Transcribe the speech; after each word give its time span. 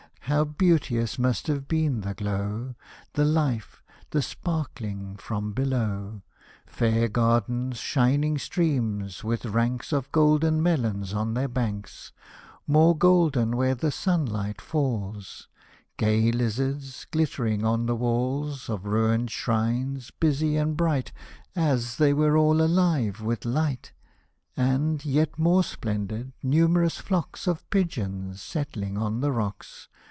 How 0.25 0.45
beauteous 0.45 1.19
must 1.19 1.47
have 1.47 1.67
been 1.67 2.01
the 2.01 2.13
glow. 2.13 2.75
The 3.15 3.25
life, 3.25 3.81
the 4.11 4.21
sparkling 4.21 5.17
from 5.17 5.51
below! 5.51 6.21
Fair 6.65 7.09
gardens, 7.09 7.79
shining 7.79 8.37
streams, 8.37 9.25
with 9.25 9.43
ranks 9.45 9.91
Of 9.91 10.09
golden 10.13 10.63
melons 10.63 11.11
on 11.13 11.33
their 11.33 11.49
banks, 11.49 12.13
More 12.65 12.95
golden 12.95 13.57
where 13.57 13.75
the 13.75 13.91
sun 13.91 14.25
light 14.25 14.61
falls;— 14.61 15.49
Gay 15.97 16.31
lizards, 16.31 17.05
glittering 17.11 17.65
on 17.65 17.85
the 17.85 17.95
walls 17.95 18.69
Of 18.69 18.85
ruined 18.85 19.31
shrines, 19.31 20.11
busy 20.11 20.55
and 20.55 20.77
bright. 20.77 21.11
As 21.57 21.97
they 21.97 22.13
were 22.13 22.37
all 22.37 22.61
alive 22.61 23.19
with 23.19 23.43
light; 23.43 23.91
And, 24.55 25.03
yet 25.03 25.37
more 25.37 25.63
splendid, 25.63 26.31
numerous 26.41 26.99
flocks 26.99 27.47
Of 27.47 27.69
pigeons, 27.69 28.41
settling 28.41 28.97
on 28.97 29.19
the 29.19 29.31
rocks. 29.33 29.89